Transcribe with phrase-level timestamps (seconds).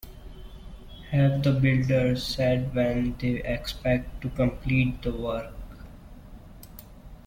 [1.11, 5.53] Have the builders said when they expect to complete the work?